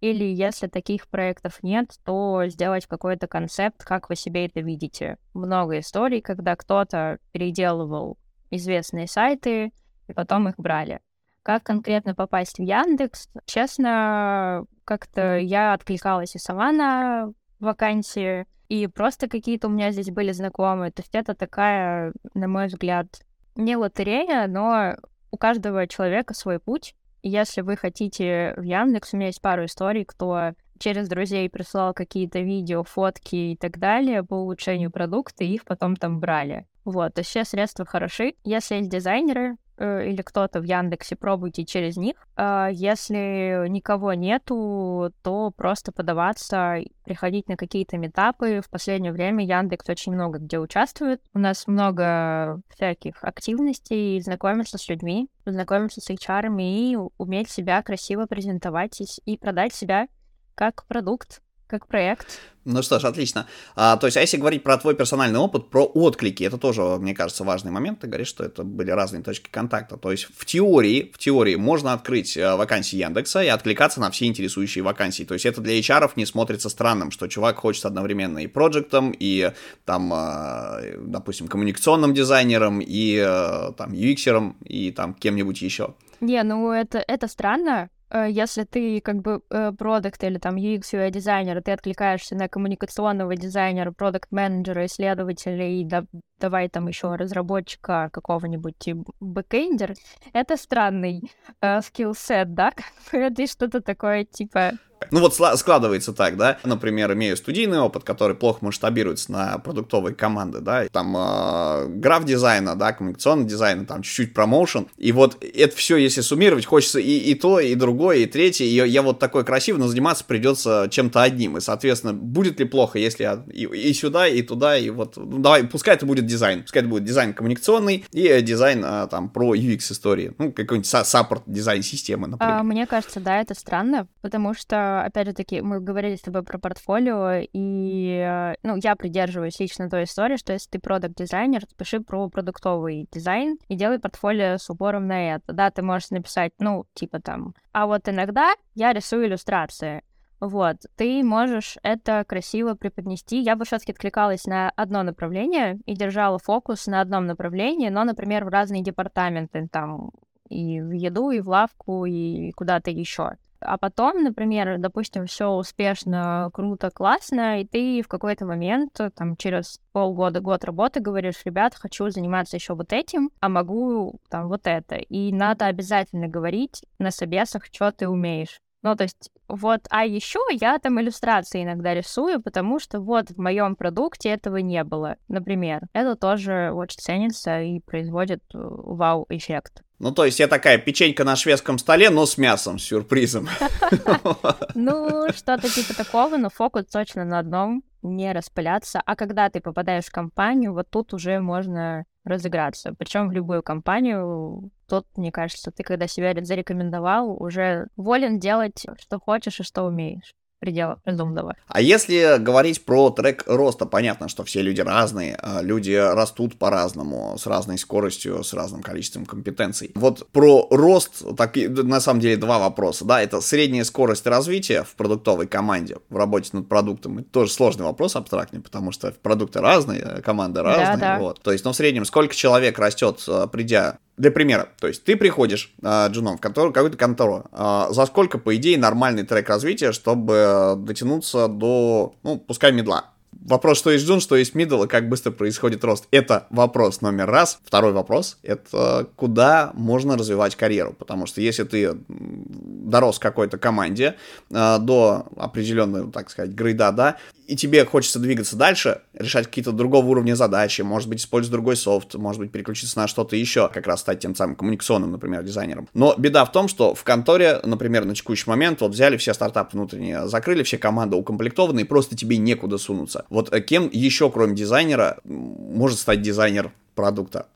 [0.00, 5.16] или если таких проектов нет, то сделать какой-то концепт, как вы себе это видите.
[5.32, 8.18] Много историй, когда кто-то переделывал
[8.50, 9.72] известные сайты,
[10.06, 11.00] и потом их брали.
[11.42, 13.28] Как конкретно попасть в Яндекс?
[13.46, 20.32] Честно, как-то я откликалась и сама на вакансии, и просто какие-то у меня здесь были
[20.32, 20.90] знакомые.
[20.90, 23.06] То есть это такая, на мой взгляд,
[23.54, 24.96] не лотерея, но
[25.30, 26.94] у каждого человека свой путь.
[27.22, 32.40] Если вы хотите в Яндекс, у меня есть пару историй, кто через друзей присылал какие-то
[32.40, 36.66] видео, фотки и так далее по улучшению продукта, и их потом там брали.
[36.84, 38.34] Вот, то есть все средства хороши.
[38.44, 42.16] Если есть дизайнеры, или кто-то в Яндексе, пробуйте через них.
[42.36, 48.60] А если никого нету, то просто подаваться, приходить на какие-то метапы.
[48.60, 51.20] В последнее время Яндекс очень много где участвует.
[51.34, 58.26] У нас много всяких активностей, знакомиться с людьми, знакомиться с HR и уметь себя красиво
[58.26, 60.08] презентовать и продать себя
[60.54, 62.40] как продукт, как проект.
[62.66, 63.46] Ну что ж, отлично.
[63.76, 67.14] А, то есть, а если говорить про твой персональный опыт, про отклики, это тоже, мне
[67.14, 68.00] кажется, важный момент.
[68.00, 69.96] Ты говоришь, что это были разные точки контакта.
[69.96, 74.26] То есть, в теории, в теории можно открыть э, вакансии Яндекса и откликаться на все
[74.26, 75.22] интересующие вакансии.
[75.22, 79.52] То есть, это для HR не смотрится странным, что чувак хочет одновременно и проектом, и
[79.84, 85.94] там, э, допустим, коммуникационным дизайнером, и э, там UX-ером, и там кем-нибудь еще.
[86.20, 87.90] Не, ну это, это странно,
[88.28, 93.36] если ты как бы э, продукт или там UX UI дизайнер, ты откликаешься на коммуникационного
[93.36, 96.04] дизайнера, продукт менеджера, исследователя и да,
[96.38, 98.88] давай там еще разработчика какого-нибудь
[99.20, 99.94] бэкэндер,
[100.32, 101.22] это странный
[101.60, 102.72] э, skillset, да?
[103.12, 104.72] это что-то такое типа
[105.10, 110.60] Ну вот складывается так, да, например, имею студийный опыт, который плохо масштабируется на продуктовые команды,
[110.60, 115.96] да, там э, граф дизайна, да, коммуникационный дизайн, там чуть-чуть промоушен, и вот это все,
[115.96, 119.80] если суммировать, хочется и, и то, и другое, и третье, и я вот такой красивый,
[119.80, 124.26] но заниматься придется чем-то одним, и, соответственно, будет ли плохо, если я и, и сюда,
[124.26, 128.04] и туда, и вот, ну, давай, пускай это будет дизайн, пускай это будет дизайн коммуникационный
[128.12, 132.54] и э, дизайн а, там про UX истории, ну, какой-нибудь support дизайн системы, например.
[132.54, 136.42] А, мне кажется, да, это странно, потому что, опять же таки, мы говорили с тобой
[136.42, 142.00] про портфолио, и, э, ну, я придерживаюсь лично той истории, что если ты продукт-дизайнер, пиши
[142.00, 145.52] про продуктовый дизайн и делай портфолио с упором на это.
[145.52, 150.02] Да, ты можешь написать, ну, типа там, а вот иногда я рисую иллюстрации.
[150.40, 153.40] Вот, ты можешь это красиво преподнести.
[153.40, 158.44] Я бы все-таки откликалась на одно направление и держала фокус на одном направлении, но, например,
[158.44, 160.10] в разные департаменты, там,
[160.48, 163.32] и в еду, и в лавку, и куда-то еще.
[163.60, 169.80] А потом, например, допустим, все успешно, круто, классно, и ты в какой-то момент, там, через
[169.92, 174.96] полгода, год работы говоришь, ребят, хочу заниматься еще вот этим, а могу там вот это.
[174.96, 178.60] И надо обязательно говорить на собесах, что ты умеешь.
[178.86, 183.36] Ну, то есть, вот, а еще я там иллюстрации иногда рисую, потому что вот в
[183.36, 185.80] моем продукте этого не было, например.
[185.92, 189.82] Это тоже очень ценится и производит э, вау-эффект.
[189.98, 193.48] Ну, то есть я такая печенька на шведском столе, но с мясом, с сюрпризом.
[194.76, 199.02] Ну, что-то типа такого, но фокус точно на одном, не распыляться.
[199.04, 202.94] А когда ты попадаешь в компанию, вот тут уже можно разыграться.
[202.98, 209.18] Причем в любую компанию, тут, мне кажется, ты когда себя зарекомендовал, уже волен делать, что
[209.18, 211.56] хочешь и что умеешь пределах разумного.
[211.68, 217.36] А если говорить про трек роста, понятно, что все люди разные, а люди растут по-разному,
[217.38, 219.92] с разной скоростью, с разным количеством компетенций.
[219.94, 224.94] Вот про рост, так, на самом деле, два вопроса, да, это средняя скорость развития в
[224.94, 230.22] продуктовой команде, в работе над продуктом, это тоже сложный вопрос абстрактный, потому что продукты разные,
[230.24, 231.18] команды разные, да, да.
[231.18, 231.40] вот.
[231.40, 235.16] То есть, ну, в среднем, сколько человек растет, а, придя для примера, то есть ты
[235.16, 239.92] приходишь э, джуном в контору, какую-то контору, э, за сколько, по идее, нормальный трек развития,
[239.92, 243.10] чтобы дотянуться до, ну, пускай медла,
[243.46, 246.08] Вопрос, что есть джун, что есть мидл, и как быстро происходит рост.
[246.10, 247.60] Это вопрос номер раз.
[247.64, 250.94] Второй вопрос— это куда можно развивать карьеру.
[250.98, 254.16] Потому что если ты дорос какой-то команде
[254.50, 260.06] э, до определенного, так сказать, грейда, да, и тебе хочется двигаться дальше, решать какие-то другого
[260.06, 264.00] уровня задачи, может быть, использовать другой софт, может быть, переключиться на что-то еще, как раз
[264.00, 265.88] стать тем самым коммуникационным, например, дизайнером.
[265.94, 269.76] Но беда в том, что в конторе, например, на текущий момент вот взяли все стартапы
[269.76, 273.26] внутренние, закрыли, все команды укомплектованы, и просто тебе некуда сунуться.
[273.30, 277.46] Вот э, кем еще, кроме дизайнера, может стать дизайнер продукта?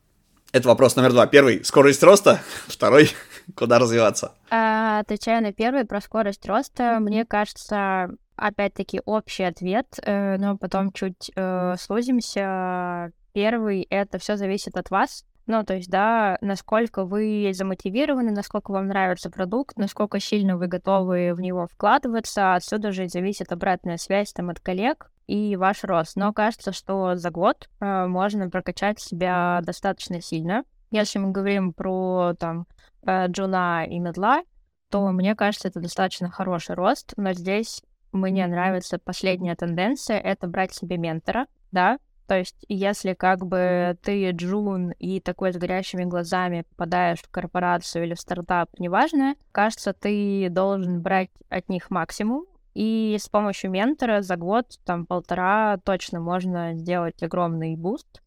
[0.53, 1.27] Это вопрос номер два.
[1.27, 2.41] Первый— скорость роста.
[2.67, 3.11] Второй—
[3.55, 4.33] куда развиваться?
[4.51, 10.93] А, отвечая на первый про скорость роста, мне кажется, опять-таки общий ответ, э, но потом
[10.93, 13.13] чуть э, сузимся.
[13.33, 15.25] Первый— это все зависит от вас.
[15.47, 21.35] Ну, то есть, да, насколько вы замотивированы, насколько вам нравится продукт, насколько сильно вы готовы
[21.35, 22.55] в него вкладываться.
[22.55, 26.17] Отсюда же зависит обратная связь там от коллег и ваш рост.
[26.17, 30.65] Но кажется, что за год э, можно прокачать себя достаточно сильно.
[30.91, 32.67] Если мы говорим про там
[33.07, 34.43] э, джуна и медла,
[34.91, 40.75] то мне кажется, это достаточно хороший рост, но здесь мне нравится последняя тенденция— это брать
[40.75, 41.99] себе ментора, да,
[42.31, 48.05] то есть, если как бы ты Джун и такой с горящими глазами попадаешь в корпорацию
[48.05, 54.23] или в стартап, неважно, кажется, ты должен брать от них максимум, и с помощью ментора
[54.23, 58.23] за год, там, полтора точно можно сделать огромный boost.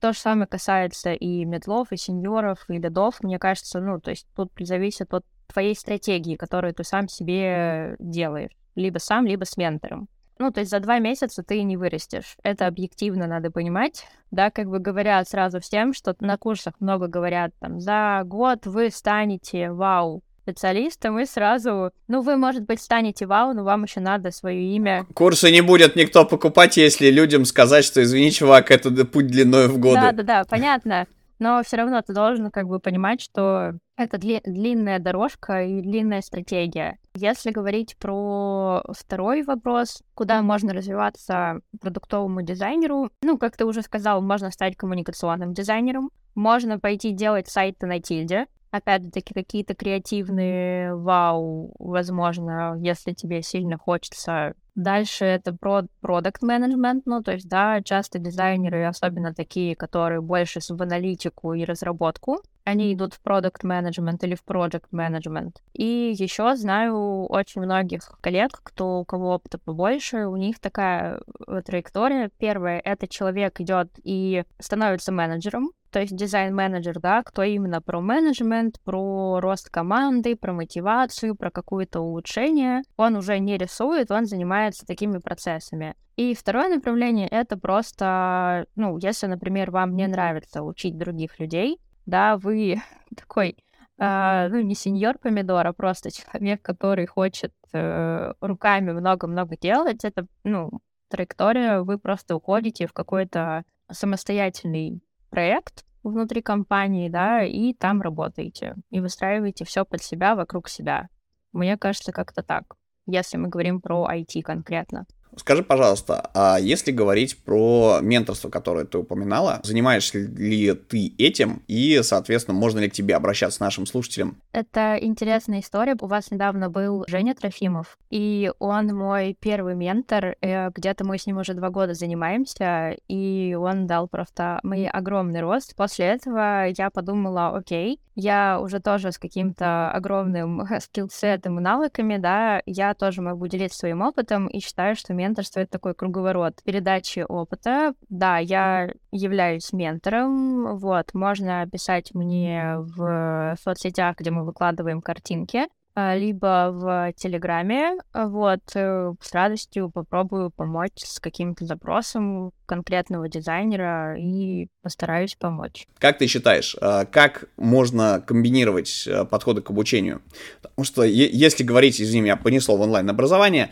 [0.00, 3.22] То же самое касается и мидлов, и сеньоров, и лидов.
[3.22, 8.50] Мне кажется, ну, то есть тут зависит от твоей стратегии, которую ты сам себе делаешь
[8.76, 10.08] либо сам, либо с ментором.
[10.38, 12.36] Ну, то есть за два месяца ты не вырастешь.
[12.42, 14.06] Это объективно надо понимать.
[14.32, 18.90] Да, как бы говорят сразу всем, что на курсах много говорят, там, за год вы
[18.90, 24.30] станете вау специалистом, и сразу, ну, вы, может быть, станете вау, но вам еще надо
[24.30, 25.06] свое имя.
[25.14, 29.78] Курсы не будет никто покупать, если людям сказать, что, извини, чувак, это путь длиной в
[29.78, 30.00] годы.
[30.00, 31.06] Да-да-да, понятно.
[31.38, 36.20] Но все равно ты должен как бы понимать, что это дли- длинная дорожка и длинная
[36.20, 36.98] стратегия.
[37.14, 44.20] Если говорить про второй вопрос, куда можно развиваться продуктовому дизайнеру, ну, как ты уже сказал,
[44.20, 52.76] можно стать коммуникационным дизайнером, можно пойти делать сайты на тильде, опять-таки какие-то креативные вау, возможно,
[52.80, 54.54] если тебе сильно хочется.
[54.74, 60.60] Дальше это про продукт менеджмент, ну, то есть, да, часто дизайнеры, особенно такие, которые больше
[60.60, 65.62] в аналитику и разработку, они идут в продукт менеджмент или в project менеджмент.
[65.72, 71.62] И еще знаю очень многих коллег, кто у кого опыта побольше, у них такая э,
[71.64, 72.30] траектория.
[72.38, 78.80] Первое— это человек идет и становится менеджером, то есть дизайн-менеджер, да, кто именно про менеджмент,
[78.82, 82.82] про рост команды, про мотивацию, про какое-то улучшение.
[82.96, 85.94] Он уже не рисует, он занимается такими процессами.
[86.16, 92.36] И второе направление— это просто, ну, если, например, вам не нравится учить других людей, да,
[92.36, 92.82] вы
[93.16, 93.56] такой,
[93.98, 100.26] э, ну, не сеньор помидор, а просто человек, который хочет э, руками много-много делать, это,
[100.44, 100.70] ну,
[101.08, 109.00] траектория, вы просто уходите в какой-то самостоятельный проект внутри компании, да, и там работаете, и
[109.00, 111.08] выстраиваете все под себя, вокруг себя.
[111.52, 112.76] Мне кажется, как-то так,
[113.06, 115.06] если мы говорим про IT конкретно.
[115.36, 122.00] Скажи, пожалуйста, а если говорить про менторство, которое ты упоминала, занимаешься ли ты этим и,
[122.02, 124.36] соответственно, можно ли к тебе обращаться нашим слушателям?
[124.52, 125.96] Это интересная история.
[126.00, 130.36] У вас недавно был Женя Трофимов, и он мой первый ментор.
[130.40, 135.40] Э, где-то мы с ним уже два года занимаемся, и он дал просто мне огромный
[135.40, 135.74] рост.
[135.76, 142.62] После этого я подумала, окей, я уже тоже с каким-то огромным скиллсетом и навыками, да,
[142.66, 147.94] я тоже могу делиться своим опытом и считаю, что менторство— это такой круговорот передачи опыта.
[148.08, 155.66] Да, я являюсь ментором, вот, можно писать мне в соцсетях, где мы выкладываем картинки,
[155.96, 157.96] а, либо в Телеграме.
[158.12, 165.86] Вот, э, с радостью попробую помочь с каким-то запросом конкретного дизайнера и постараюсь помочь.
[165.98, 170.22] Как ты считаешь, а, как можно комбинировать а, подходы к обучению?
[170.62, 173.70] Потому что если говорить, извини меня, понесло в онлайн-образование,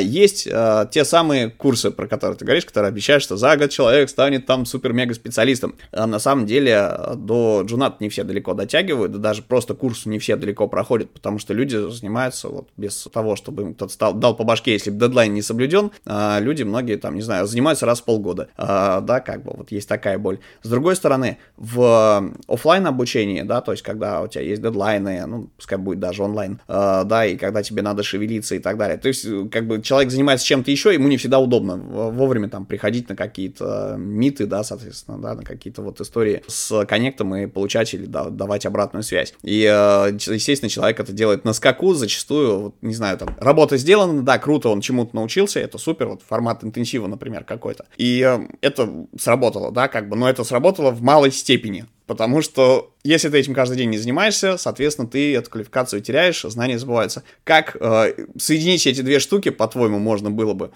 [0.00, 4.46] есть те самые курсы, про которые ты говоришь, которые обещают, что за год человек станет
[4.46, 5.74] там супер-мега-специалистом.
[5.92, 10.18] А на самом деле до джунат не все далеко дотягивают, да даже просто курс не
[10.18, 14.34] все далеко проходят, потому что люди занимаются вот без того, чтобы им кто-то стал, дал
[14.34, 18.04] по башке, если дедлайн не соблюден, а люди многие там, не знаю, занимаются раз в
[18.04, 20.38] полгода, а, да, как бы вот есть такая боль.
[20.62, 25.50] С другой стороны, в офлайн обучении, да, то есть когда у тебя есть дедлайны, ну,
[25.56, 29.08] пускай будет даже онлайн, а, да, и когда тебе надо шевелиться и так далее, то
[29.08, 33.16] есть как бы человек занимается чем-то еще, ему не всегда удобно вовремя там приходить на
[33.16, 38.30] какие-то миты, да, соответственно, да, на какие-то вот истории с коннектом и получать или да,
[38.30, 39.34] давать обратную связь.
[39.42, 44.22] И, э, естественно, человек это делает на скаку зачастую, вот, не знаю, там, работа сделана,
[44.22, 47.86] да, круто, он чему-то научился, это супер, вот формат интенсива, например, какой-то.
[47.96, 52.94] И э, это сработало, да, как бы, но это сработало в малой степени, потому что
[53.04, 57.22] если ты этим каждый день не занимаешься, соответственно, ты эту квалификацию теряешь, знания забываются.
[57.44, 60.70] Как э, соединить эти две штуки, по-твоему, можно было бы,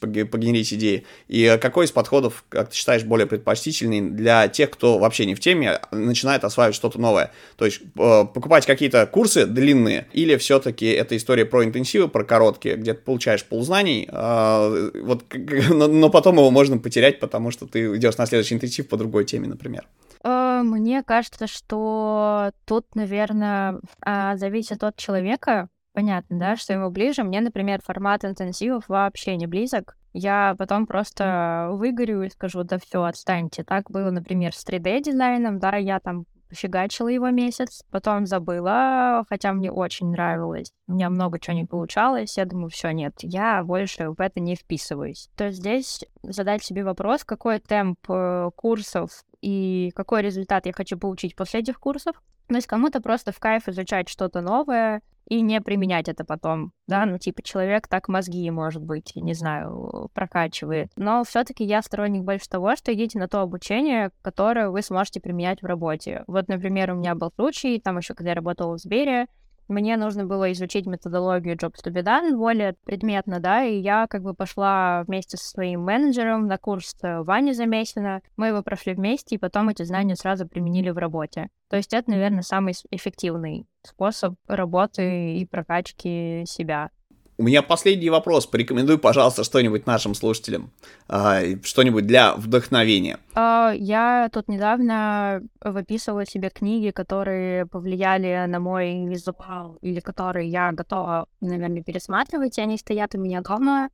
[0.00, 1.04] погенерить идеи?
[1.28, 5.40] И какой из подходов, как ты считаешь, более предпочтительный для тех, кто вообще не в
[5.40, 7.32] теме, а начинает осваивать что-то новое?
[7.56, 12.76] То есть э, покупать какие-то курсы длинные, или все-таки это история про интенсивы, про короткие,
[12.76, 15.24] где ты получаешь ползнаний, э, вот,
[15.68, 19.26] но, но потом его можно потерять, потому что ты идешь на следующий интенсив по другой
[19.26, 19.84] теме, например.
[20.24, 25.68] Э, мне кажется, что тут, наверное, а, зависит от человека.
[25.92, 27.24] Понятно, да, что ему ближе.
[27.24, 29.96] Мне, например, формат интенсивов вообще не близок.
[30.12, 33.64] Я потом просто выгорю и скажу, да все, отстаньте.
[33.64, 39.70] Так было, например, с 3D-дизайном, да, я там фигачила его месяц, потом забыла, хотя мне
[39.70, 40.72] очень нравилось.
[40.86, 44.54] У меня много чего не получалось, я думаю, все, нет, я больше в это не
[44.54, 45.28] вписываюсь.
[45.36, 50.98] То есть здесь задать себе вопрос, какой темп э, курсов и какой результат я хочу
[50.98, 52.20] получить после этих курсов.
[52.48, 57.04] То есть кому-то просто в кайф изучать что-то новое и не применять это потом, да,
[57.04, 60.90] ну типа человек так мозги, может быть, не знаю, прокачивает.
[60.96, 65.20] Но все таки я сторонник больше того, что идите на то обучение, которое вы сможете
[65.20, 66.24] применять в работе.
[66.26, 69.26] Вот, например, у меня был случай, там еще когда я работала в Сбере,
[69.68, 74.22] мне нужно было изучить методологию Jobs to be done более предметно, да, и я как
[74.22, 78.22] бы пошла вместе со своим менеджером на курс Вани Замесина.
[78.36, 81.48] Мы его прошли вместе, и потом эти знания сразу применили в работе.
[81.68, 86.90] То есть это, наверное, самый эффективный способ работы и прокачки себя.
[87.40, 88.46] У меня последний вопрос.
[88.46, 90.72] Порекомендуй, пожалуйста, что-нибудь нашим слушателям.
[91.06, 93.20] А, что-нибудь для вдохновения.
[93.32, 100.72] А, я тут недавно выписывала себе книги, которые повлияли на мой визуал, или которые я
[100.72, 103.90] готова, наверное, пересматривать, и они стоят у меня дома.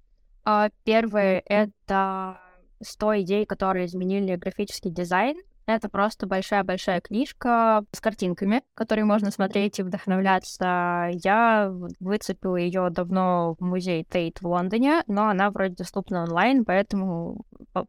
[0.47, 2.39] А, первое— это
[2.83, 5.37] 100 идей, которые изменили графический дизайн.
[5.67, 11.11] Это просто большая-большая книжка с картинками, которые можно смотреть и вдохновляться.
[11.13, 17.45] Я выцепила ее давно в музее Tate в Лондоне, но она вроде доступна онлайн, поэтому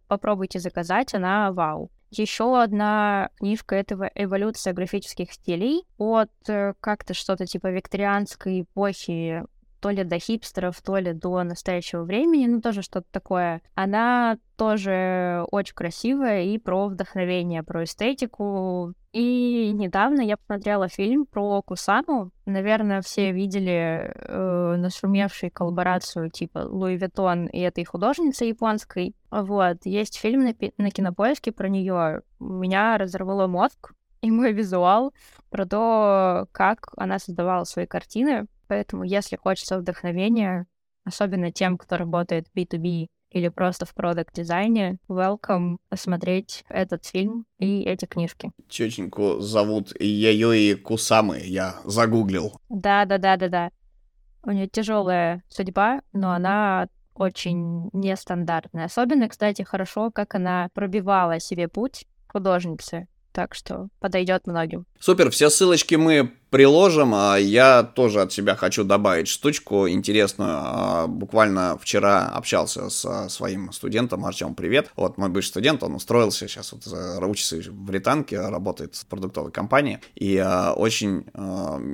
[0.08, 1.92] попробуйте заказать, она вау.
[2.12, 9.44] Еще одна книжка этого «Эволюция графических стилей» от э, как-то что-то типа викторианской эпохи
[9.86, 13.62] то ли до хипстеров, то ли до настоящего времени, ну тоже что-то такое.
[13.76, 18.96] Она тоже очень красивая и про вдохновение, про эстетику.
[19.14, 22.32] И недавно я посмотрела фильм про Кусаму.
[22.48, 29.14] Наверное, все видели э, нашумевшую коллаборацию типа Louis Vuitton и этой художницы японской.
[29.30, 32.24] Вот, есть фильм на, на кинопоиске про нее.
[32.40, 35.14] Меня разорвало мозг, и мой визуал
[35.52, 38.48] про то, как она создавала свои картины.
[38.68, 40.66] Поэтому, если хочется вдохновения,
[41.04, 48.06] особенно тем, кто работает B2B или просто в продукт-дизайне, welcome посмотреть этот фильм и эти
[48.06, 48.52] книжки.
[48.70, 52.60] Тетеньку зовут Яюи Кусамы, я загуглил.
[52.70, 53.72] Да-да-да-да-да.
[54.44, 58.86] У нее тяжелая судьба, но она очень нестандартная.
[58.86, 63.08] Особенно, кстати, хорошо, как она пробивала себе путь художницы.
[63.32, 64.86] Так что подойдет многим.
[65.00, 67.14] Супер, все ссылочки мы приложим.
[67.14, 70.52] А я тоже от себя хочу добавить штучку интересную.
[70.54, 74.24] А, буквально вчера общался с своим студентом.
[74.24, 74.90] Артем, привет.
[74.96, 76.88] Вот мой бывший студент, он устроился сейчас, вот
[77.28, 80.00] учится в Британке, работает в продуктовой компании.
[80.16, 81.26] И а, очень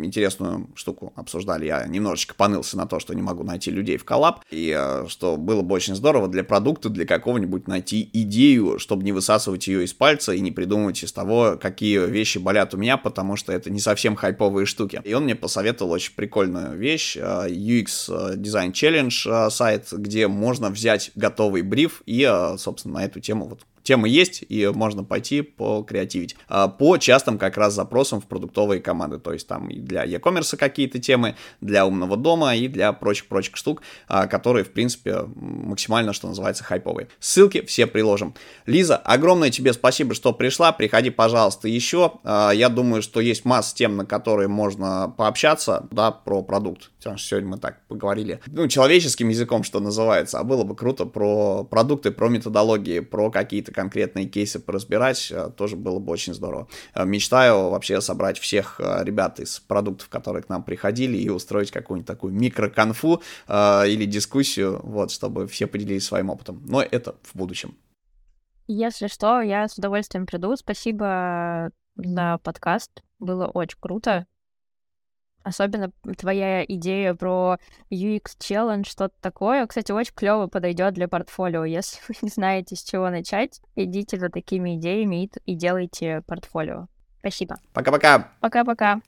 [0.03, 1.65] интересную штуку обсуждали.
[1.65, 4.41] Я немножечко понылся на то, что не могу найти людей в коллаб.
[4.51, 9.65] И что было бы очень здорово для продукта, для какого-нибудь найти идею, чтобы не высасывать
[9.65, 13.51] ее из пальца и не придумывать из того, какие вещи болят у меня, потому что
[13.51, 15.01] это не совсем хайпово новые штуки.
[15.03, 20.69] И он мне посоветовал очень прикольную вещь, э, UX Design Challenge э, сайт, где можно
[20.69, 25.41] взять готовый бриф и, э, собственно, на эту тему вот темы есть, и можно пойти
[25.41, 26.37] по креативить.
[26.47, 30.55] А, по частым как раз запросам в продуктовые команды, то есть там и для e-commerce
[30.55, 36.29] какие-то темы, для умного дома и для прочих-прочих штук, а, которые, в принципе, максимально, что
[36.29, 37.09] называется, хайповые.
[37.19, 38.33] Ссылки все приложим.
[38.65, 42.13] Лиза, огромное тебе спасибо, что пришла, приходи, пожалуйста, еще.
[42.23, 46.91] А, я думаю, что есть масса тем, на которые можно пообщаться, да, про продукт.
[47.17, 52.11] Сегодня мы так поговорили, ну, человеческим языком, что называется, а было бы круто про продукты,
[52.11, 56.67] про методологии, про какие-то конкретные кейсы поразбирать, э, тоже было бы очень здорово.
[56.93, 61.71] Э, мечтаю вообще собрать всех э, ребят из продуктов, которые к нам приходили, и устроить
[61.71, 66.61] какую-нибудь такую микроконфу или дискуссию, вот, чтобы все поделились своим опытом.
[66.67, 67.75] Но это в будущем.
[68.67, 70.55] Если что, я с удовольствием приду.
[70.55, 73.01] Спасибо за подкаст.
[73.19, 74.27] Было очень круто.
[75.43, 77.57] Особенно твоя идея про
[77.91, 79.65] UX Challenge, что-то такое.
[79.65, 81.65] Кстати, очень клево подойдет для портфолио.
[81.65, 86.87] Если вы не знаете, с чего начать, идите за такими идеями и, и делайте портфолио.
[87.19, 87.57] Спасибо.
[87.73, 88.31] Пока-пока.
[88.39, 89.01] Пока-пока.